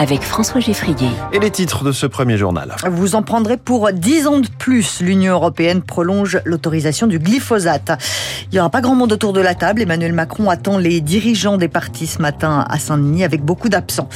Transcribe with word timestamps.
avec 0.00 0.22
François 0.22 0.62
Geffrier. 0.62 1.10
Et 1.34 1.38
les 1.38 1.50
titres 1.50 1.84
de 1.84 1.92
ce 1.92 2.06
premier 2.06 2.38
journal. 2.38 2.74
Vous 2.90 3.16
en 3.16 3.22
prendrez 3.22 3.58
pour 3.58 3.92
10 3.92 4.26
ans 4.26 4.38
de 4.38 4.48
plus. 4.58 5.02
L'Union 5.02 5.34
européenne 5.34 5.82
prolonge 5.82 6.40
l'autorisation 6.46 7.06
du 7.06 7.18
glyphosate. 7.18 7.92
Il 8.50 8.54
n'y 8.54 8.60
aura 8.60 8.70
pas 8.70 8.80
grand 8.80 8.94
monde 8.94 9.12
autour 9.12 9.34
de 9.34 9.42
la 9.42 9.54
table. 9.54 9.82
Emmanuel 9.82 10.14
Macron 10.14 10.48
attend 10.48 10.78
les 10.78 11.02
dirigeants 11.02 11.58
des 11.58 11.68
partis 11.68 12.06
ce 12.06 12.22
matin 12.22 12.64
à 12.70 12.78
Saint-Denis 12.78 13.24
avec 13.24 13.44
beaucoup 13.44 13.68
d'absents. 13.68 14.08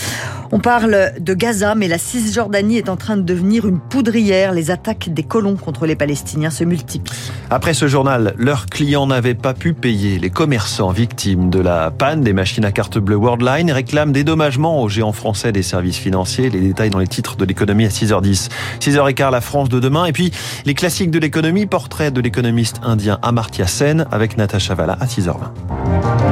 On 0.52 0.58
parle 0.58 1.12
de 1.20 1.34
Gaza, 1.34 1.74
mais 1.74 1.88
la 1.88 1.98
Cisjordanie 1.98 2.78
est 2.78 2.88
en 2.88 2.96
train 2.96 3.18
de 3.18 3.22
devenir 3.22 3.66
une 3.66 3.78
poudrière. 3.78 4.52
Les 4.54 4.70
attaques 4.70 5.12
des 5.12 5.22
colons 5.22 5.56
contre 5.56 5.84
les 5.84 5.96
Palestiniens 5.96 6.50
se 6.50 6.64
multiplient. 6.64 7.30
Après 7.50 7.74
ce 7.74 7.88
journal, 7.88 8.34
leurs 8.38 8.66
clients 8.66 9.06
n'avaient 9.06 9.34
pas 9.34 9.52
pu 9.52 9.74
payer. 9.74 10.18
Les 10.18 10.30
commerçants 10.30 10.92
victimes 10.92 11.50
de 11.50 11.60
la 11.60 11.90
panne 11.90 12.22
des 12.22 12.32
machines 12.32 12.64
à 12.64 12.72
carte 12.72 12.96
bleue 12.96 13.16
Worldline 13.16 13.70
réclament 13.70 14.12
dédommagement 14.12 14.80
aux 14.80 14.88
géants 14.88 15.12
français 15.12 15.52
des 15.52 15.62
services 15.62 15.73
financiers. 15.82 16.50
Les 16.50 16.60
détails 16.60 16.90
dans 16.90 16.98
les 16.98 17.06
titres 17.06 17.36
de 17.36 17.44
l'économie 17.44 17.84
à 17.84 17.88
6h10. 17.88 18.48
6h15, 18.80 19.30
la 19.30 19.40
France 19.40 19.68
de 19.68 19.80
demain. 19.80 20.04
Et 20.06 20.12
puis, 20.12 20.30
les 20.64 20.74
classiques 20.74 21.10
de 21.10 21.18
l'économie, 21.18 21.66
portrait 21.66 22.10
de 22.10 22.20
l'économiste 22.20 22.80
indien 22.82 23.18
Amartya 23.22 23.66
Sen 23.66 24.06
avec 24.10 24.36
Natacha 24.36 24.74
Valla 24.74 24.96
à 25.00 25.06
6h20. 25.06 26.23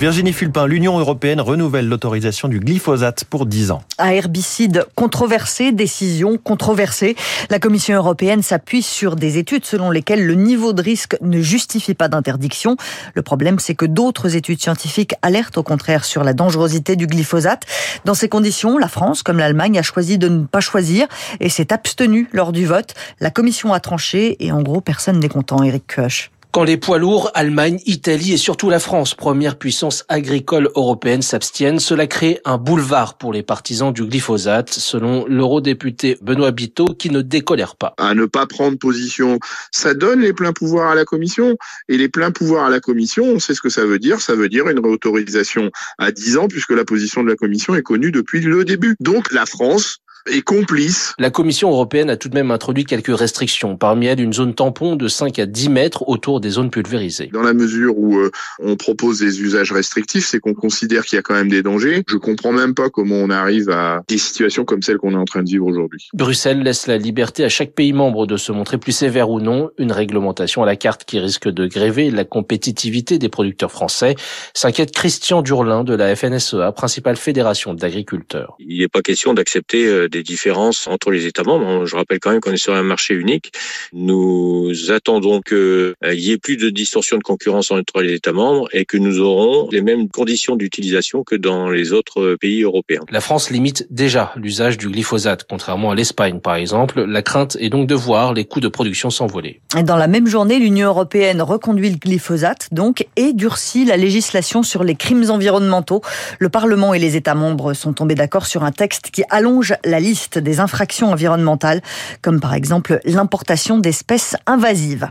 Virginie 0.00 0.32
Fulpin, 0.32 0.66
l'Union 0.66 0.98
européenne 0.98 1.42
renouvelle 1.42 1.86
l'autorisation 1.86 2.48
du 2.48 2.58
glyphosate 2.58 3.24
pour 3.24 3.44
10 3.44 3.70
ans. 3.70 3.82
Un 3.98 4.08
herbicide 4.08 4.86
controversé, 4.94 5.72
décision 5.72 6.38
controversée. 6.38 7.16
La 7.50 7.58
Commission 7.58 7.94
européenne 7.96 8.42
s'appuie 8.42 8.80
sur 8.80 9.14
des 9.14 9.36
études 9.36 9.66
selon 9.66 9.90
lesquelles 9.90 10.26
le 10.26 10.36
niveau 10.36 10.72
de 10.72 10.80
risque 10.80 11.18
ne 11.20 11.42
justifie 11.42 11.92
pas 11.92 12.08
d'interdiction. 12.08 12.78
Le 13.12 13.20
problème, 13.20 13.58
c'est 13.58 13.74
que 13.74 13.84
d'autres 13.84 14.36
études 14.36 14.62
scientifiques 14.62 15.12
alertent 15.20 15.58
au 15.58 15.62
contraire 15.62 16.06
sur 16.06 16.24
la 16.24 16.32
dangerosité 16.32 16.96
du 16.96 17.06
glyphosate. 17.06 17.66
Dans 18.06 18.14
ces 18.14 18.30
conditions, 18.30 18.78
la 18.78 18.88
France, 18.88 19.22
comme 19.22 19.36
l'Allemagne, 19.36 19.78
a 19.78 19.82
choisi 19.82 20.16
de 20.16 20.30
ne 20.30 20.46
pas 20.46 20.60
choisir 20.60 21.08
et 21.40 21.50
s'est 21.50 21.74
abstenue 21.74 22.26
lors 22.32 22.52
du 22.52 22.64
vote. 22.64 22.94
La 23.20 23.30
Commission 23.30 23.74
a 23.74 23.80
tranché 23.80 24.42
et 24.42 24.50
en 24.50 24.62
gros, 24.62 24.80
personne 24.80 25.20
n'est 25.20 25.28
content, 25.28 25.62
Eric 25.62 25.94
Koch. 25.94 26.30
Quand 26.52 26.64
les 26.64 26.78
poids 26.78 26.98
lourds, 26.98 27.30
Allemagne, 27.34 27.78
Italie 27.86 28.32
et 28.32 28.36
surtout 28.36 28.70
la 28.70 28.80
France, 28.80 29.14
première 29.14 29.56
puissance 29.56 30.04
agricole 30.08 30.68
européenne, 30.74 31.22
s'abstiennent, 31.22 31.78
cela 31.78 32.08
crée 32.08 32.40
un 32.44 32.58
boulevard 32.58 33.18
pour 33.18 33.32
les 33.32 33.44
partisans 33.44 33.92
du 33.92 34.04
glyphosate, 34.04 34.70
selon 34.70 35.26
l'eurodéputé 35.28 36.18
Benoît 36.22 36.50
Biteau, 36.50 36.86
qui 36.86 37.10
ne 37.10 37.22
décolère 37.22 37.76
pas. 37.76 37.94
À 37.98 38.14
ne 38.14 38.26
pas 38.26 38.46
prendre 38.46 38.76
position, 38.76 39.38
ça 39.70 39.94
donne 39.94 40.22
les 40.22 40.32
pleins 40.32 40.52
pouvoirs 40.52 40.90
à 40.90 40.96
la 40.96 41.04
Commission. 41.04 41.56
Et 41.88 41.96
les 41.96 42.08
pleins 42.08 42.32
pouvoirs 42.32 42.64
à 42.64 42.70
la 42.70 42.80
Commission, 42.80 43.26
on 43.26 43.38
sait 43.38 43.54
ce 43.54 43.60
que 43.60 43.70
ça 43.70 43.84
veut 43.84 44.00
dire. 44.00 44.20
Ça 44.20 44.34
veut 44.34 44.48
dire 44.48 44.68
une 44.68 44.80
réautorisation 44.80 45.70
à 45.98 46.10
10 46.10 46.36
ans, 46.36 46.48
puisque 46.48 46.72
la 46.72 46.84
position 46.84 47.22
de 47.22 47.28
la 47.28 47.36
Commission 47.36 47.76
est 47.76 47.82
connue 47.82 48.10
depuis 48.10 48.40
le 48.40 48.64
début. 48.64 48.96
Donc 48.98 49.30
la 49.30 49.46
France 49.46 50.00
et 50.28 50.42
complice. 50.42 51.14
La 51.18 51.30
Commission 51.30 51.70
européenne 51.70 52.10
a 52.10 52.16
tout 52.16 52.28
de 52.28 52.34
même 52.34 52.50
introduit 52.50 52.84
quelques 52.84 53.16
restrictions, 53.16 53.76
parmi 53.76 54.06
elles 54.06 54.20
une 54.20 54.32
zone 54.32 54.54
tampon 54.54 54.96
de 54.96 55.08
5 55.08 55.38
à 55.38 55.46
10 55.46 55.68
mètres 55.70 56.08
autour 56.08 56.40
des 56.40 56.50
zones 56.50 56.70
pulvérisées. 56.70 57.30
Dans 57.32 57.42
la 57.42 57.54
mesure 57.54 57.96
où 57.96 58.18
euh, 58.18 58.30
on 58.58 58.76
propose 58.76 59.20
des 59.20 59.40
usages 59.40 59.72
restrictifs, 59.72 60.26
c'est 60.26 60.40
qu'on 60.40 60.54
considère 60.54 61.04
qu'il 61.04 61.16
y 61.16 61.18
a 61.18 61.22
quand 61.22 61.34
même 61.34 61.48
des 61.48 61.62
dangers. 61.62 62.02
Je 62.08 62.16
comprends 62.16 62.52
même 62.52 62.74
pas 62.74 62.90
comment 62.90 63.16
on 63.16 63.30
arrive 63.30 63.70
à 63.70 64.02
des 64.08 64.18
situations 64.18 64.64
comme 64.64 64.82
celles 64.82 64.98
qu'on 64.98 65.12
est 65.12 65.16
en 65.16 65.24
train 65.24 65.42
de 65.42 65.48
vivre 65.48 65.66
aujourd'hui. 65.66 66.08
Bruxelles 66.12 66.62
laisse 66.62 66.86
la 66.86 66.98
liberté 66.98 67.44
à 67.44 67.48
chaque 67.48 67.72
pays 67.72 67.92
membre 67.92 68.26
de 68.26 68.36
se 68.36 68.52
montrer 68.52 68.78
plus 68.78 68.92
sévère 68.92 69.30
ou 69.30 69.40
non, 69.40 69.70
une 69.78 69.92
réglementation 69.92 70.62
à 70.62 70.66
la 70.66 70.76
carte 70.76 71.04
qui 71.04 71.18
risque 71.18 71.48
de 71.48 71.66
gréver 71.66 72.10
la 72.10 72.24
compétitivité 72.24 73.18
des 73.18 73.28
producteurs 73.28 73.72
français, 73.72 74.16
s'inquiète 74.54 74.92
Christian 74.92 75.42
Durlin 75.42 75.84
de 75.84 75.94
la 75.94 76.14
FNSEA, 76.14 76.72
principale 76.72 77.16
fédération 77.16 77.74
d'agriculteurs. 77.74 78.56
Il 78.58 78.78
n'est 78.78 78.88
pas 78.88 79.02
question 79.02 79.34
d'accepter 79.34 79.86
euh, 79.86 80.08
des 80.10 80.22
différences 80.22 80.86
entre 80.86 81.10
les 81.10 81.26
États 81.26 81.42
membres. 81.42 81.86
Je 81.86 81.96
rappelle 81.96 82.18
quand 82.20 82.30
même 82.30 82.40
qu'on 82.40 82.52
est 82.52 82.56
sur 82.56 82.74
un 82.74 82.82
marché 82.82 83.14
unique. 83.14 83.52
Nous 83.92 84.72
attendons 84.90 85.40
qu'il 85.40 85.56
euh, 85.56 85.94
y 86.12 86.32
ait 86.32 86.38
plus 86.38 86.56
de 86.56 86.70
distorsion 86.70 87.16
de 87.16 87.22
concurrence 87.22 87.70
entre 87.70 88.02
les 88.02 88.14
États 88.14 88.32
membres 88.32 88.68
et 88.72 88.84
que 88.84 88.96
nous 88.96 89.20
aurons 89.20 89.68
les 89.70 89.80
mêmes 89.82 90.08
conditions 90.08 90.56
d'utilisation 90.56 91.22
que 91.24 91.36
dans 91.36 91.68
les 91.68 91.92
autres 91.92 92.36
pays 92.40 92.62
européens. 92.62 93.00
La 93.10 93.20
France 93.20 93.50
limite 93.50 93.86
déjà 93.90 94.32
l'usage 94.36 94.76
du 94.76 94.88
glyphosate, 94.88 95.46
contrairement 95.48 95.90
à 95.92 95.94
l'Espagne 95.94 96.40
par 96.40 96.56
exemple. 96.56 97.02
La 97.02 97.22
crainte 97.22 97.56
est 97.60 97.70
donc 97.70 97.86
de 97.86 97.94
voir 97.94 98.34
les 98.34 98.44
coûts 98.44 98.60
de 98.60 98.68
production 98.68 99.10
s'envoler. 99.10 99.60
Dans 99.84 99.96
la 99.96 100.08
même 100.08 100.26
journée, 100.26 100.58
l'Union 100.58 100.88
européenne 100.88 101.42
reconduit 101.42 101.90
le 101.90 101.96
glyphosate 101.96 102.68
donc 102.72 103.06
et 103.16 103.32
durcit 103.32 103.84
la 103.84 103.96
législation 103.96 104.62
sur 104.62 104.84
les 104.84 104.94
crimes 104.94 105.30
environnementaux. 105.30 106.02
Le 106.38 106.48
Parlement 106.48 106.94
et 106.94 106.98
les 106.98 107.16
États 107.16 107.34
membres 107.34 107.74
sont 107.74 107.92
tombés 107.92 108.14
d'accord 108.14 108.46
sur 108.46 108.64
un 108.64 108.72
texte 108.72 109.10
qui 109.10 109.22
allonge 109.30 109.74
la 109.84 109.99
liste 110.00 110.38
des 110.38 110.58
infractions 110.58 111.12
environnementales, 111.12 111.80
comme 112.22 112.40
par 112.40 112.54
exemple 112.54 113.00
l'importation 113.04 113.78
d'espèces 113.78 114.36
invasives. 114.46 115.08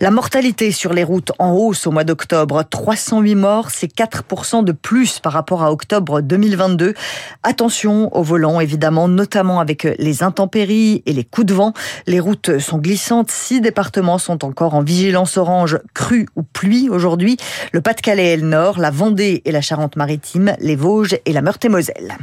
La 0.00 0.10
mortalité 0.10 0.70
sur 0.70 0.92
les 0.92 1.02
routes 1.02 1.32
en 1.38 1.52
hausse 1.52 1.86
au 1.86 1.90
mois 1.90 2.04
d'octobre, 2.04 2.62
308 2.62 3.34
morts, 3.34 3.70
c'est 3.70 3.92
4% 3.92 4.62
de 4.62 4.72
plus 4.72 5.18
par 5.18 5.32
rapport 5.32 5.62
à 5.62 5.72
octobre 5.72 6.20
2022. 6.20 6.94
Attention 7.42 8.14
au 8.16 8.22
volant, 8.22 8.60
évidemment, 8.60 9.08
notamment 9.08 9.60
avec 9.60 9.88
les 9.98 10.22
intempéries 10.22 11.02
et 11.06 11.12
les 11.12 11.24
coups 11.24 11.46
de 11.46 11.54
vent. 11.54 11.72
Les 12.06 12.20
routes 12.20 12.58
sont 12.58 12.78
glissantes. 12.78 13.30
Six 13.30 13.60
départements 13.60 14.18
sont 14.18 14.44
encore 14.44 14.74
en 14.74 14.82
vigilance 14.82 15.36
orange, 15.36 15.78
crue 15.94 16.28
ou 16.36 16.42
pluie 16.42 16.88
aujourd'hui. 16.88 17.36
Le 17.72 17.80
Pas-de-Calais 17.80 18.34
et 18.34 18.36
le 18.36 18.46
Nord, 18.46 18.78
la 18.78 18.90
Vendée 18.90 19.42
et 19.44 19.52
la 19.52 19.60
Charente-Maritime, 19.60 20.54
les 20.60 20.76
Vosges 20.76 21.16
et 21.24 21.32
la 21.32 21.42
Meurthe-et-Moselle. 21.42 22.16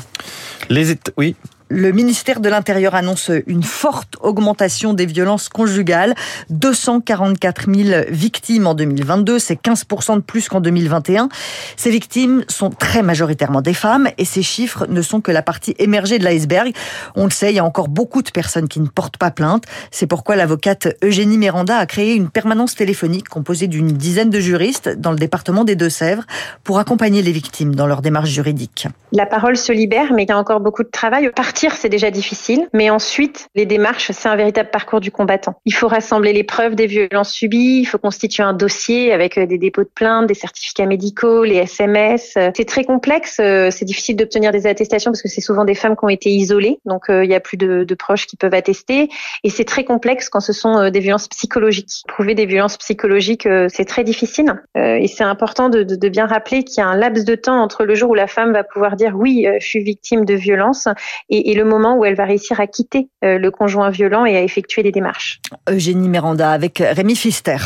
Les 0.70 0.96
Oui. 1.18 1.36
Le 1.70 1.92
ministère 1.92 2.42
de 2.42 2.48
l'Intérieur 2.48 2.94
annonce 2.94 3.32
une 3.48 3.64
forte 3.64 4.18
augmentation 4.22 4.94
des 4.94 5.08
violences 5.08 5.50
conjugales. 5.50 6.14
244 6.52 7.74
000 7.74 8.04
victimes 8.10 8.68
en 8.68 8.76
2022, 8.76 9.40
c'est 9.40 9.60
15% 9.60 10.18
de 10.18 10.22
plus 10.22 10.48
qu'en 10.48 10.62
2021. 10.62 11.28
Ces 11.76 11.90
victimes 11.90 12.44
sont 12.50 12.70
très 12.70 13.02
majoritairement 13.02 13.64
des 13.64 13.74
femmes 13.74 14.08
et 14.20 14.26
ces 14.26 14.44
chiffres 14.44 14.86
ne 14.88 15.02
sont 15.02 15.22
que 15.22 15.32
la 15.32 15.42
partie 15.42 15.74
émergée 15.80 16.20
de 16.20 16.24
l'iceberg. 16.24 16.72
On 17.16 17.24
le 17.24 17.32
sait, 17.32 17.52
il 17.52 17.56
y 17.56 17.60
a 17.60 17.66
encore 17.66 17.88
beaucoup 17.88 18.22
de 18.22 18.30
personnes 18.30 18.68
qui 18.68 18.80
ne 18.80 18.88
portent 18.88 19.18
pas 19.18 19.32
plainte. 19.32 19.64
C'est 19.90 20.06
pourquoi 20.06 20.36
l'avocate 20.36 20.96
Eugénie 21.04 21.40
Miranda 21.40 21.80
a 21.80 21.88
créé 21.88 22.14
une 22.14 22.30
permanence 22.30 22.76
téléphonique 22.76 23.28
composée 23.28 23.68
d'une 23.68 23.88
dizaine 23.88 24.30
de 24.30 24.40
juristes 24.40 24.90
dans 24.90 25.12
le 25.12 25.18
département 25.18 25.64
des 25.64 25.76
Deux-Sèvres 25.76 26.26
pour 26.64 26.78
accompagner 26.78 27.24
les 27.24 27.32
victimes 27.32 27.74
dans 27.74 27.88
leur 27.88 28.04
démarche 28.04 28.30
juridique. 28.30 28.88
La 29.12 29.26
parole 29.26 29.58
se 29.58 29.72
libère, 29.72 30.14
mais 30.14 30.26
il 30.26 30.30
y 30.30 30.32
a 30.32 30.38
encore 30.38 30.60
beaucoup 30.60 30.84
de 30.84 30.90
travail 30.90 31.28
c'est 31.76 31.90
déjà 31.90 32.12
difficile, 32.12 32.68
mais 32.74 32.90
ensuite, 32.90 33.48
les 33.56 33.66
démarches, 33.66 34.12
c'est 34.12 34.30
un 34.30 34.36
véritable 34.36 34.70
parcours 34.70 35.00
du 35.00 35.12
combattant. 35.12 35.56
Il 35.66 35.74
faut 35.74 35.88
rassembler 35.88 36.34
les 36.34 36.44
preuves 36.44 36.76
des 36.76 36.88
violences 36.88 37.32
subies, 37.32 37.80
il 37.80 37.86
faut 37.86 37.98
constituer 37.98 38.44
un 38.44 38.54
dossier 38.54 39.14
avec 39.14 39.38
euh, 39.38 39.46
des 39.46 39.58
dépôts 39.58 39.84
de 39.84 39.90
plainte, 39.94 40.28
des 40.28 40.34
certificats 40.34 40.86
médicaux, 40.86 41.44
les 41.44 41.56
SMS. 41.56 42.38
C'est 42.56 42.66
très 42.66 42.84
complexe, 42.84 43.38
euh, 43.40 43.70
c'est 43.72 43.86
difficile 43.86 44.16
d'obtenir 44.16 44.52
des 44.52 44.68
attestations 44.68 45.12
parce 45.12 45.22
que 45.22 45.30
c'est 45.30 45.42
souvent 45.42 45.66
des 45.66 45.76
femmes 45.76 45.96
qui 45.96 46.06
ont 46.06 46.10
été 46.10 46.30
isolées, 46.30 46.80
donc 46.86 47.10
euh, 47.10 47.24
il 47.24 47.32
y 47.32 47.36
a 47.36 47.40
plus 47.40 47.58
de, 47.58 47.84
de 47.84 47.96
proches 47.96 48.28
qui 48.28 48.36
peuvent 48.36 48.54
attester, 48.54 49.10
et 49.44 49.50
c'est 49.50 49.66
très 49.66 49.84
complexe 49.84 50.30
quand 50.30 50.40
ce 50.40 50.54
sont 50.54 50.90
des 50.90 51.00
violences 51.00 51.28
psychologiques. 51.28 52.04
Prouver 52.08 52.36
des 52.36 52.46
violences 52.46 52.78
psychologiques, 52.78 53.48
c'est 53.70 53.86
très 53.86 54.04
difficile, 54.04 54.54
et 54.76 55.08
c'est 55.08 55.24
important 55.24 55.70
de, 55.70 55.84
de, 55.84 55.96
de 55.96 56.10
bien 56.10 56.26
rappeler 56.26 56.64
qu'il 56.64 56.80
y 56.80 56.82
a 56.82 56.88
un 56.88 56.96
laps 56.96 57.26
de 57.26 57.36
temps 57.36 57.62
entre 57.62 57.86
le 57.86 57.96
jour 57.96 58.12
où 58.12 58.16
la 58.16 58.28
femme 58.28 58.54
va 58.54 58.64
pouvoir 58.64 58.96
dire 58.96 59.14
oui, 59.16 59.48
je 59.60 59.66
suis 59.66 59.84
victime 59.84 60.26
de 60.26 60.34
violence, 60.34 60.88
et 61.30 61.45
et, 61.46 61.54
le 61.54 61.64
moment 61.64 61.96
où 61.98 62.06
elle 62.06 62.16
va 62.16 62.26
réussir 62.26 62.60
à 62.60 62.68
quitter 62.68 63.08
euh, 63.24 63.38
le 63.38 63.52
conjoint 63.52 63.90
violent 63.90 64.26
et 64.26 64.36
à 64.36 64.42
effectuer 64.42 64.84
des 64.84 64.92
démarches. 64.92 65.40
Eugénie 65.70 66.10
Miranda 66.10 66.52
avec 66.52 66.80
Rémi 66.80 67.16
Fister. 67.16 67.58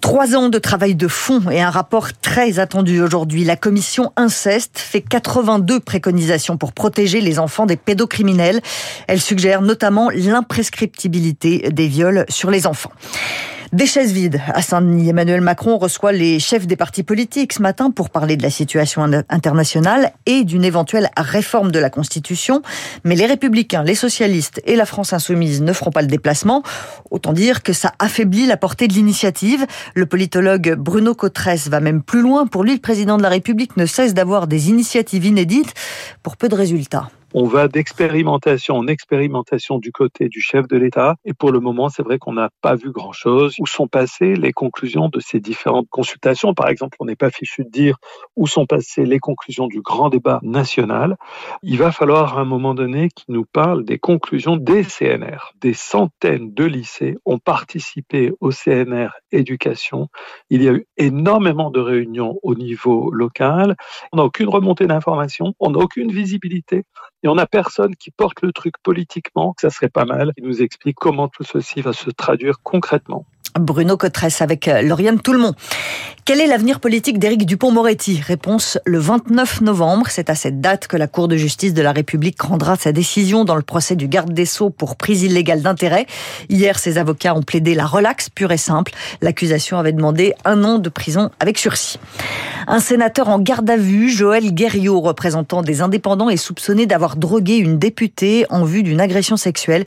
Trois 0.00 0.34
ans 0.34 0.48
de 0.48 0.58
travail 0.58 0.96
de 0.96 1.06
fond 1.06 1.48
et 1.50 1.62
un 1.62 1.70
rapport 1.70 2.12
très 2.12 2.58
attendu 2.58 3.00
aujourd'hui. 3.00 3.44
La 3.44 3.56
commission 3.56 4.12
inceste 4.16 4.78
fait 4.78 5.00
82 5.00 5.78
préconisations 5.78 6.56
pour 6.56 6.72
protéger 6.72 7.20
les 7.20 7.38
enfants 7.38 7.66
des 7.66 7.76
pédocriminels. 7.76 8.60
Elle 9.06 9.20
suggère 9.20 9.62
notamment 9.62 10.10
l'imprescriptibilité 10.12 11.68
des 11.70 11.86
viols 11.86 12.24
sur 12.28 12.50
les 12.50 12.66
enfants. 12.66 12.92
Des 13.72 13.86
chaises 13.86 14.12
vides 14.12 14.38
à 14.48 14.60
Saint-Denis. 14.60 15.08
Emmanuel 15.08 15.40
Macron 15.40 15.78
reçoit 15.78 16.12
les 16.12 16.38
chefs 16.40 16.66
des 16.66 16.76
partis 16.76 17.02
politiques 17.02 17.54
ce 17.54 17.62
matin 17.62 17.90
pour 17.90 18.10
parler 18.10 18.36
de 18.36 18.42
la 18.42 18.50
situation 18.50 19.02
internationale 19.30 20.12
et 20.26 20.44
d'une 20.44 20.62
éventuelle 20.62 21.08
réforme 21.16 21.72
de 21.72 21.78
la 21.78 21.88
Constitution. 21.88 22.60
Mais 23.04 23.16
les 23.16 23.24
Républicains, 23.24 23.82
les 23.82 23.94
socialistes 23.94 24.60
et 24.66 24.76
la 24.76 24.84
France 24.84 25.14
insoumise 25.14 25.62
ne 25.62 25.72
feront 25.72 25.90
pas 25.90 26.02
le 26.02 26.08
déplacement. 26.08 26.62
Autant 27.10 27.32
dire 27.32 27.62
que 27.62 27.72
ça 27.72 27.94
affaiblit 27.98 28.44
la 28.44 28.58
portée 28.58 28.88
de 28.88 28.92
l'initiative. 28.92 29.64
Le 29.94 30.04
politologue 30.04 30.74
Bruno 30.74 31.14
Cotresse 31.14 31.68
va 31.68 31.80
même 31.80 32.02
plus 32.02 32.20
loin. 32.20 32.46
Pour 32.46 32.64
lui, 32.64 32.74
le 32.74 32.80
président 32.80 33.16
de 33.16 33.22
la 33.22 33.30
République 33.30 33.78
ne 33.78 33.86
cesse 33.86 34.12
d'avoir 34.12 34.48
des 34.48 34.68
initiatives 34.68 35.24
inédites 35.24 35.72
pour 36.22 36.36
peu 36.36 36.50
de 36.50 36.56
résultats. 36.56 37.08
On 37.34 37.44
va 37.44 37.66
d'expérimentation 37.66 38.76
en 38.76 38.86
expérimentation 38.86 39.78
du 39.78 39.90
côté 39.90 40.28
du 40.28 40.42
chef 40.42 40.68
de 40.68 40.76
l'État. 40.76 41.16
Et 41.24 41.32
pour 41.32 41.50
le 41.50 41.60
moment, 41.60 41.88
c'est 41.88 42.02
vrai 42.02 42.18
qu'on 42.18 42.34
n'a 42.34 42.50
pas 42.60 42.74
vu 42.74 42.92
grand-chose. 42.92 43.54
Où 43.58 43.66
sont 43.66 43.88
passées 43.88 44.34
les 44.34 44.52
conclusions 44.52 45.08
de 45.08 45.18
ces 45.18 45.40
différentes 45.40 45.88
consultations? 45.88 46.52
Par 46.52 46.68
exemple, 46.68 46.98
on 47.00 47.06
n'est 47.06 47.16
pas 47.16 47.30
fichu 47.30 47.64
de 47.64 47.70
dire 47.70 47.96
où 48.36 48.46
sont 48.46 48.66
passées 48.66 49.06
les 49.06 49.18
conclusions 49.18 49.66
du 49.66 49.80
grand 49.80 50.10
débat 50.10 50.40
national. 50.42 51.16
Il 51.62 51.78
va 51.78 51.90
falloir 51.90 52.36
à 52.36 52.42
un 52.42 52.44
moment 52.44 52.74
donné 52.74 53.08
qu'il 53.08 53.34
nous 53.34 53.46
parle 53.50 53.86
des 53.86 53.98
conclusions 53.98 54.58
des 54.58 54.84
CNR. 54.84 55.54
Des 55.58 55.72
centaines 55.72 56.52
de 56.52 56.64
lycées 56.64 57.16
ont 57.24 57.38
participé 57.38 58.30
au 58.40 58.50
CNR 58.50 59.08
éducation. 59.30 60.08
Il 60.50 60.62
y 60.62 60.68
a 60.68 60.72
eu 60.72 60.86
énormément 60.98 61.70
de 61.70 61.80
réunions 61.80 62.38
au 62.42 62.54
niveau 62.54 63.10
local. 63.10 63.74
On 64.12 64.18
n'a 64.18 64.24
aucune 64.24 64.50
remontée 64.50 64.86
d'informations, 64.86 65.54
on 65.60 65.70
n'a 65.70 65.78
aucune 65.78 66.12
visibilité 66.12 66.84
et 67.22 67.28
on 67.28 67.34
n'a 67.36 67.46
personne 67.46 67.94
qui 67.96 68.10
porte 68.10 68.42
le 68.42 68.52
truc 68.52 68.74
politiquement. 68.82 69.54
Ça 69.60 69.70
serait 69.70 69.88
pas 69.88 70.04
mal. 70.04 70.32
Il 70.36 70.44
nous 70.44 70.62
explique 70.62 70.96
comment 70.96 71.28
tout 71.28 71.44
ceci 71.44 71.80
va 71.80 71.92
se 71.92 72.10
traduire 72.10 72.60
concrètement. 72.62 73.26
Bruno 73.58 73.96
Cotresse 73.96 74.42
avec 74.42 74.68
euh, 74.68 74.82
Lauriane 74.82 75.20
Toulmont. 75.20 75.54
Quel 76.24 76.40
est 76.40 76.46
l'avenir 76.46 76.78
politique 76.78 77.18
d'Éric 77.18 77.46
Dupont-Moretti 77.46 78.20
Réponse 78.24 78.78
le 78.84 79.00
29 79.00 79.60
novembre. 79.60 80.06
C'est 80.08 80.30
à 80.30 80.36
cette 80.36 80.60
date 80.60 80.86
que 80.86 80.96
la 80.96 81.08
Cour 81.08 81.26
de 81.26 81.36
justice 81.36 81.74
de 81.74 81.82
la 81.82 81.90
République 81.90 82.40
rendra 82.40 82.76
sa 82.76 82.92
décision 82.92 83.44
dans 83.44 83.56
le 83.56 83.62
procès 83.62 83.96
du 83.96 84.06
garde 84.06 84.32
des 84.32 84.46
Sceaux 84.46 84.70
pour 84.70 84.94
prise 84.94 85.24
illégale 85.24 85.62
d'intérêt. 85.62 86.06
Hier, 86.48 86.78
ses 86.78 86.96
avocats 86.96 87.34
ont 87.34 87.42
plaidé 87.42 87.74
la 87.74 87.86
relaxe 87.86 88.28
pure 88.28 88.52
et 88.52 88.56
simple. 88.56 88.92
L'accusation 89.20 89.78
avait 89.78 89.92
demandé 89.92 90.32
un 90.44 90.62
an 90.62 90.78
de 90.78 90.88
prison 90.88 91.30
avec 91.40 91.58
sursis. 91.58 91.98
Un 92.68 92.78
sénateur 92.78 93.28
en 93.28 93.40
garde 93.40 93.68
à 93.68 93.76
vue, 93.76 94.08
Joël 94.08 94.54
Guerriot, 94.54 95.00
représentant 95.00 95.62
des 95.62 95.80
indépendants, 95.80 96.30
est 96.30 96.36
soupçonné 96.36 96.86
d'avoir 96.86 97.16
drogué 97.16 97.56
une 97.56 97.78
députée 97.78 98.46
en 98.48 98.64
vue 98.64 98.84
d'une 98.84 99.00
agression 99.00 99.36
sexuelle. 99.36 99.84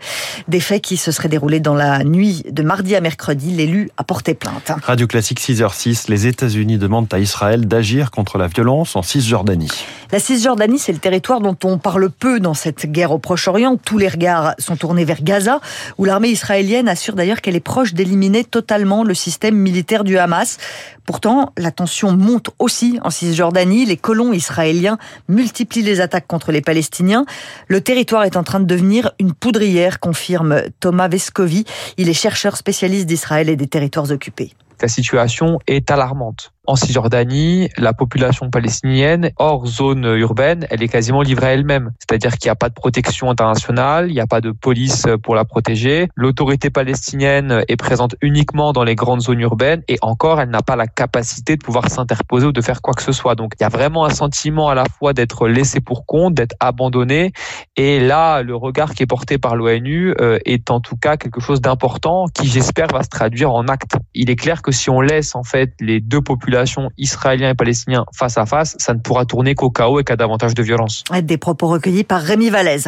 Des 0.49 0.59
faits 0.59 0.81
qui 0.81 0.97
se 0.97 1.13
seraient 1.13 1.29
déroulés 1.29 1.61
dans 1.61 1.75
la 1.75 2.03
nuit 2.03 2.43
de 2.49 2.61
mardi 2.61 2.93
à 2.93 2.99
mercredi 2.99 3.54
l'élu 3.55 3.89
a 3.97 4.03
porté 4.03 4.33
plainte. 4.33 4.71
Radio 4.83 5.07
Classique 5.07 5.39
6h06, 5.39 6.09
les 6.09 6.27
États-Unis 6.27 6.77
demandent 6.77 7.11
à 7.11 7.19
Israël 7.19 7.67
d'agir 7.67 8.11
contre 8.11 8.37
la 8.37 8.47
violence 8.47 8.95
en 8.95 9.01
Cisjordanie. 9.01 9.71
La 10.11 10.19
Cisjordanie, 10.19 10.79
c'est 10.79 10.93
le 10.93 10.99
territoire 10.99 11.41
dont 11.41 11.57
on 11.63 11.77
parle 11.77 12.09
peu 12.09 12.39
dans 12.39 12.53
cette 12.53 12.85
guerre 12.91 13.11
au 13.11 13.17
Proche-Orient. 13.17 13.77
Tous 13.77 13.97
les 13.97 14.07
regards 14.07 14.53
sont 14.59 14.75
tournés 14.75 15.05
vers 15.05 15.23
Gaza, 15.23 15.59
où 15.97 16.05
l'armée 16.05 16.29
israélienne 16.29 16.87
assure 16.87 17.15
d'ailleurs 17.15 17.41
qu'elle 17.41 17.55
est 17.55 17.59
proche 17.59 17.93
d'éliminer 17.93 18.43
totalement 18.43 19.03
le 19.03 19.13
système 19.13 19.55
militaire 19.55 20.03
du 20.03 20.17
Hamas. 20.17 20.57
Pourtant, 21.05 21.53
la 21.57 21.71
tension 21.71 22.11
monte 22.11 22.49
aussi 22.57 22.99
en 23.03 23.11
Cisjordanie. 23.11 23.85
Les 23.85 23.97
colons 23.97 24.33
israéliens 24.33 24.97
multiplient 25.29 25.83
les 25.83 26.01
attaques 26.01 26.27
contre 26.27 26.51
les 26.51 26.61
Palestiniens. 26.61 27.25
Le 27.67 27.79
territoire 27.79 28.23
est 28.23 28.37
en 28.37 28.43
train 28.43 28.59
de 28.59 28.65
devenir 28.65 29.11
une 29.19 29.33
poudrière, 29.33 29.99
confirme 29.99 30.63
Thomas 30.79 31.07
Vescovi. 31.07 31.65
Il 31.97 32.09
est 32.09 32.13
chercheur 32.13 32.57
spécialiste 32.57 33.05
d'Israël 33.05 33.44
et 33.49 33.55
des 33.55 33.67
territoires 33.67 34.11
occupés. 34.11 34.53
La 34.81 34.87
situation 34.87 35.59
est 35.67 35.91
alarmante 35.91 36.54
en 36.67 36.75
Cisjordanie, 36.75 37.69
la 37.77 37.93
population 37.93 38.49
palestinienne, 38.49 39.31
hors 39.37 39.65
zone 39.67 40.05
urbaine, 40.17 40.65
elle 40.69 40.81
est 40.81 40.87
quasiment 40.87 41.21
livrée 41.21 41.47
à 41.47 41.53
elle-même. 41.53 41.91
C'est-à-dire 41.99 42.37
qu'il 42.37 42.47
n'y 42.47 42.51
a 42.51 42.55
pas 42.55 42.69
de 42.69 42.73
protection 42.73 43.29
internationale, 43.29 44.09
il 44.09 44.13
n'y 44.13 44.19
a 44.19 44.27
pas 44.27 44.41
de 44.41 44.51
police 44.51 45.05
pour 45.23 45.35
la 45.35 45.45
protéger. 45.45 46.09
L'autorité 46.15 46.69
palestinienne 46.69 47.63
est 47.67 47.75
présente 47.75 48.15
uniquement 48.21 48.73
dans 48.73 48.83
les 48.83 48.95
grandes 48.95 49.21
zones 49.21 49.41
urbaines 49.41 49.83
et 49.87 49.97
encore, 50.01 50.41
elle 50.41 50.49
n'a 50.49 50.61
pas 50.61 50.75
la 50.75 50.87
capacité 50.87 51.55
de 51.55 51.63
pouvoir 51.63 51.89
s'interposer 51.89 52.47
ou 52.47 52.51
de 52.51 52.61
faire 52.61 52.81
quoi 52.81 52.93
que 52.93 53.03
ce 53.03 53.11
soit. 53.11 53.35
Donc, 53.35 53.53
il 53.59 53.63
y 53.63 53.65
a 53.65 53.69
vraiment 53.69 54.05
un 54.05 54.09
sentiment 54.09 54.69
à 54.69 54.75
la 54.75 54.85
fois 54.85 55.13
d'être 55.13 55.47
laissé 55.47 55.81
pour 55.81 56.05
compte, 56.05 56.33
d'être 56.33 56.55
abandonné. 56.59 57.33
Et 57.75 57.99
là, 57.99 58.41
le 58.41 58.55
regard 58.55 58.93
qui 58.93 59.03
est 59.03 59.07
porté 59.07 59.37
par 59.37 59.55
l'ONU 59.55 60.13
euh, 60.19 60.39
est 60.45 60.71
en 60.71 60.79
tout 60.79 60.95
cas 60.95 61.17
quelque 61.17 61.41
chose 61.41 61.61
d'important 61.61 62.25
qui, 62.33 62.47
j'espère, 62.47 62.87
va 62.87 63.03
se 63.03 63.09
traduire 63.09 63.51
en 63.51 63.67
actes. 63.67 63.97
Il 64.13 64.29
est 64.29 64.35
clair 64.35 64.61
que 64.61 64.71
si 64.71 64.89
on 64.89 65.01
laisse 65.01 65.35
en 65.35 65.43
fait 65.43 65.73
les 65.79 65.99
deux 65.99 66.21
populations 66.21 66.54
israéliens 66.97 67.49
et 67.49 67.55
palestiniens 67.55 68.05
face 68.13 68.37
à 68.37 68.45
face, 68.45 68.75
ça 68.79 68.93
ne 68.93 68.99
pourra 68.99 69.25
tourner 69.25 69.55
qu'au 69.55 69.69
chaos 69.69 69.99
et 69.99 70.03
qu'à 70.03 70.15
davantage 70.15 70.53
de 70.53 70.63
violence. 70.63 71.03
Des 71.23 71.37
propos 71.37 71.67
recueillis 71.67 72.03
par 72.03 72.21
Rémi 72.21 72.49
Vallès. 72.49 72.87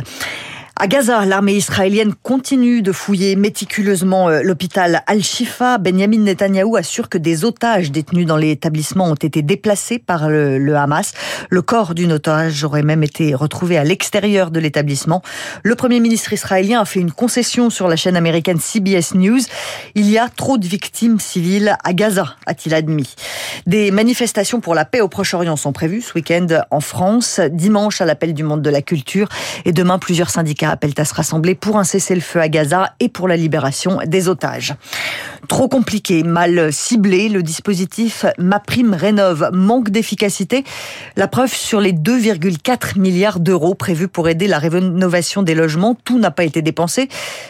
À 0.79 0.85
Gaza, 0.85 1.25
l'armée 1.25 1.55
israélienne 1.55 2.13
continue 2.21 2.83
de 2.83 2.91
fouiller 2.91 3.35
méticuleusement 3.35 4.29
euh, 4.29 4.41
l'hôpital 4.43 5.01
Al-Shifa. 5.07 5.79
Benjamin 5.79 6.19
Netanyahou 6.19 6.75
assure 6.75 7.09
que 7.09 7.17
des 7.17 7.45
otages 7.45 7.91
détenus 7.91 8.27
dans 8.27 8.37
l'établissement 8.37 9.05
ont 9.05 9.15
été 9.15 9.41
déplacés 9.41 9.97
par 9.97 10.29
le, 10.29 10.75
Hamas. 10.75 11.13
Le 11.49 11.63
corps 11.63 11.95
d'une 11.95 12.11
otage 12.11 12.63
aurait 12.63 12.83
même 12.83 13.01
été 13.01 13.33
retrouvé 13.33 13.79
à 13.79 13.83
l'extérieur 13.83 14.51
de 14.51 14.59
l'établissement. 14.59 15.23
Le 15.63 15.73
premier 15.73 15.99
ministre 15.99 16.31
israélien 16.31 16.81
a 16.81 16.85
fait 16.85 16.99
une 16.99 17.11
concession 17.11 17.71
sur 17.71 17.87
la 17.87 17.95
chaîne 17.95 18.15
américaine 18.15 18.59
CBS 18.59 19.15
News. 19.15 19.41
Il 19.95 20.07
y 20.07 20.19
a 20.19 20.29
trop 20.29 20.59
de 20.59 20.67
victimes 20.67 21.19
civiles 21.19 21.75
à 21.83 21.93
Gaza, 21.93 22.35
a-t-il 22.45 22.75
admis. 22.75 23.15
Des 23.65 23.89
manifestations 23.89 24.59
pour 24.59 24.75
la 24.75 24.85
paix 24.85 25.01
au 25.01 25.07
Proche-Orient 25.07 25.55
sont 25.55 25.73
prévues 25.73 26.01
ce 26.01 26.13
week-end 26.13 26.45
en 26.69 26.81
France, 26.81 27.39
dimanche 27.51 27.99
à 27.99 28.05
l'appel 28.05 28.35
du 28.35 28.43
monde 28.43 28.61
de 28.61 28.69
la 28.69 28.83
culture 28.83 29.27
et 29.65 29.71
demain 29.71 29.97
plusieurs 29.97 30.29
syndicats 30.29 30.66
appellent 30.71 30.93
à 30.97 31.05
se 31.05 31.13
rassembler 31.13 31.55
pour 31.55 31.77
un 31.77 31.83
cessez-le-feu 31.83 32.39
à 32.39 32.49
Gaza 32.49 32.93
et 32.99 33.09
pour 33.09 33.27
la 33.27 33.35
libération 33.35 33.99
des 34.05 34.27
otages. 34.29 34.75
Trop 35.47 35.67
compliqué, 35.67 36.23
mal 36.23 36.73
ciblé, 36.73 37.29
le 37.29 37.43
dispositif 37.43 38.25
MaPrime 38.37 38.93
Rénov 38.93 39.49
manque 39.53 39.89
d'efficacité. 39.89 40.63
La 41.15 41.27
preuve 41.27 41.53
sur 41.53 41.79
les 41.79 41.93
2,4 41.93 42.99
milliards 42.99 43.39
d'euros 43.39 43.75
prévus 43.75 44.07
pour 44.07 44.27
aider 44.29 44.47
la 44.47 44.59
rénovation 44.59 45.43
des 45.43 45.55
logements, 45.55 45.95
tout 45.95 46.19
n'a 46.19 46.31
pas 46.31 46.43
été 46.43 46.61
dépensé. 46.61 47.07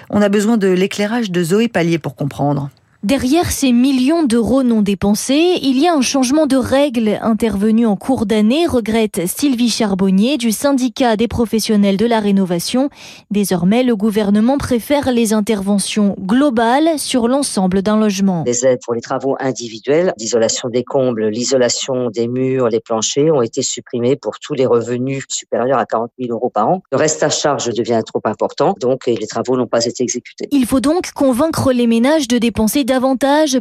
On 0.10 0.22
a 0.22 0.30
besoin 0.30 0.58
de 0.58 0.68
l'éclairage 0.68 1.32
de 1.32 1.44
Zoé 1.44 1.68
Pallier 1.68 1.98
pour 1.98 2.16
comprendre. 2.16 2.70
Derrière 3.08 3.54
ces 3.54 3.72
millions 3.72 4.24
d'euros 4.24 4.64
non 4.64 4.82
dépensés, 4.82 5.60
il 5.62 5.80
y 5.80 5.88
a 5.88 5.94
un 5.94 6.02
changement 6.02 6.46
de 6.46 6.58
règles 6.58 7.18
intervenu 7.22 7.86
en 7.86 7.96
cours 7.96 8.26
d'année, 8.26 8.68
regrette 8.68 9.22
Sylvie 9.28 9.70
Charbonnier 9.70 10.36
du 10.36 10.52
syndicat 10.52 11.16
des 11.16 11.30
professionnels 11.30 11.96
de 11.96 12.06
la 12.06 12.20
rénovation. 12.20 12.90
Désormais, 13.32 13.84
le 13.84 13.96
gouvernement 13.96 14.58
préfère 14.58 15.14
les 15.14 15.32
interventions 15.32 16.18
globales 16.20 17.00
sur 17.00 17.30
l'ensemble 17.30 17.82
d'un 17.82 17.98
logement. 17.98 18.44
Les 18.46 18.66
aides 18.66 18.82
pour 18.84 18.94
les 18.94 19.00
travaux 19.00 19.38
individuels, 19.40 20.14
l'isolation 20.18 20.68
des 20.68 20.84
combles, 20.84 21.30
l'isolation 21.30 22.10
des 22.10 22.28
murs, 22.28 22.68
les 22.68 22.82
planchers 22.82 23.34
ont 23.34 23.42
été 23.42 23.62
supprimées 23.62 24.18
pour 24.18 24.38
tous 24.40 24.54
les 24.54 24.66
revenus 24.66 25.24
supérieurs 25.30 25.80
à 25.80 25.86
40 25.86 26.12
000 26.20 26.34
euros 26.34 26.50
par 26.50 26.68
an. 26.68 26.84
Le 26.92 26.98
reste 26.98 27.24
à 27.24 27.30
charge 27.30 27.70
devient 27.70 28.02
trop 28.06 28.20
important, 28.26 28.76
donc 28.82 29.08
les 29.08 29.28
travaux 29.28 29.56
n'ont 29.56 29.66
pas 29.66 29.86
été 29.86 30.04
exécutés. 30.04 30.50
Il 30.52 30.66
faut 30.66 30.82
donc 30.82 31.14
convaincre 31.14 31.72
les 31.72 31.88
ménages 31.88 32.28
de 32.28 32.38
dépenser 32.38 32.84
davantage 32.84 32.97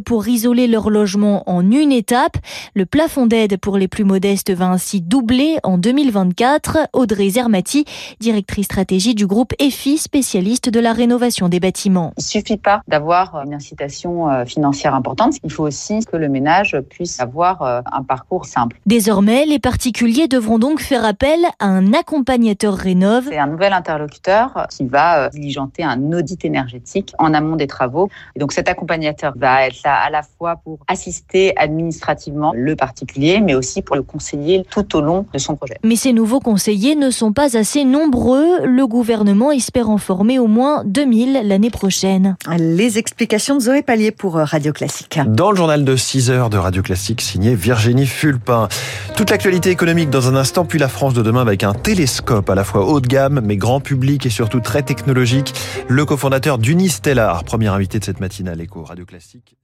pour 0.03 0.27
isoler 0.27 0.67
leur 0.67 0.89
logement 0.89 1.43
en 1.47 1.69
une 1.69 1.91
étape. 1.91 2.37
Le 2.73 2.85
plafond 2.85 3.27
d'aide 3.27 3.57
pour 3.57 3.77
les 3.77 3.87
plus 3.87 4.03
modestes 4.03 4.51
va 4.51 4.67
ainsi 4.67 4.99
doubler 4.99 5.57
en 5.63 5.77
2024. 5.77 6.89
Audrey 6.93 7.29
Zermati, 7.29 7.85
directrice 8.19 8.65
stratégie 8.65 9.13
du 9.13 9.27
groupe 9.27 9.53
EFI, 9.59 9.99
spécialiste 9.99 10.69
de 10.69 10.79
la 10.79 10.91
rénovation 10.91 11.49
des 11.49 11.59
bâtiments. 11.59 12.13
Il 12.17 12.23
suffit 12.23 12.57
pas 12.57 12.81
d'avoir 12.87 13.35
une 13.45 13.53
incitation 13.53 14.29
euh, 14.29 14.45
financière 14.45 14.95
importante. 14.95 15.35
Il 15.43 15.51
faut 15.51 15.67
aussi 15.67 15.99
que 16.05 16.17
le 16.17 16.29
ménage 16.29 16.75
puisse 16.89 17.19
avoir 17.19 17.61
euh, 17.61 17.81
un 17.91 18.01
parcours 18.01 18.45
simple. 18.45 18.79
Désormais, 18.87 19.45
les 19.45 19.59
particuliers 19.59 20.27
devront 20.27 20.57
donc 20.57 20.79
faire 20.79 21.05
appel 21.05 21.39
à 21.59 21.67
un 21.67 21.93
accompagnateur 21.93 22.73
rénove. 22.73 23.25
C'est 23.29 23.37
un 23.37 23.47
nouvel 23.47 23.73
interlocuteur 23.73 24.65
qui 24.69 24.85
va 24.85 25.25
euh, 25.25 25.29
diligenter 25.29 25.83
un 25.83 26.11
audit 26.11 26.43
énergétique 26.43 27.13
en 27.19 27.33
amont 27.35 27.55
des 27.55 27.67
travaux. 27.67 28.09
Et 28.35 28.39
donc 28.39 28.51
cet 28.51 28.67
accompagnateur 28.67 29.26
va 29.35 29.67
être 29.67 29.81
là 29.83 29.95
à 30.05 30.09
la 30.09 30.21
fois 30.23 30.57
pour 30.63 30.79
assister 30.87 31.53
administrativement 31.57 32.53
le 32.55 32.75
particulier, 32.75 33.41
mais 33.41 33.55
aussi 33.55 33.81
pour 33.81 33.95
le 33.95 34.03
conseiller 34.03 34.65
tout 34.69 34.95
au 34.95 35.01
long 35.01 35.25
de 35.33 35.37
son 35.37 35.55
projet. 35.55 35.77
Mais 35.83 35.95
ces 35.95 36.13
nouveaux 36.13 36.39
conseillers 36.39 36.95
ne 36.95 37.09
sont 37.09 37.33
pas 37.33 37.57
assez 37.57 37.85
nombreux. 37.85 38.65
Le 38.65 38.87
gouvernement 38.87 39.51
espère 39.51 39.89
en 39.89 39.97
former 39.97 40.39
au 40.39 40.47
moins 40.47 40.83
2000 40.85 41.41
l'année 41.43 41.69
prochaine. 41.69 42.35
Les 42.57 42.97
explications 42.97 43.55
de 43.55 43.61
Zoé 43.61 43.81
Pallier 43.81 44.11
pour 44.11 44.35
Radio 44.35 44.73
Classique. 44.73 45.19
Dans 45.27 45.51
le 45.51 45.57
journal 45.57 45.83
de 45.83 45.95
6 45.95 46.29
heures 46.29 46.49
de 46.49 46.57
Radio 46.57 46.81
Classique, 46.81 47.21
signé 47.21 47.55
Virginie 47.55 48.07
Fulpin. 48.07 48.67
Toute 49.15 49.29
l'actualité 49.29 49.69
économique 49.69 50.09
dans 50.09 50.27
un 50.27 50.35
instant, 50.35 50.65
puis 50.65 50.79
la 50.79 50.87
France 50.87 51.13
de 51.13 51.21
demain 51.21 51.41
avec 51.41 51.63
un 51.63 51.73
télescope 51.73 52.49
à 52.49 52.55
la 52.55 52.63
fois 52.63 52.85
haut 52.85 52.99
de 52.99 53.07
gamme, 53.07 53.41
mais 53.43 53.57
grand 53.57 53.79
public 53.79 54.25
et 54.25 54.29
surtout 54.29 54.59
très 54.59 54.83
technologique. 54.83 55.53
Le 55.87 56.05
cofondateur 56.05 56.57
d'Unistellar, 56.57 57.43
premier 57.43 57.67
invité 57.67 57.99
de 57.99 58.05
cette 58.05 58.19
matinale 58.19 58.61
Éco 58.61 58.83
Radio 58.83 59.05
Classique. 59.07 59.57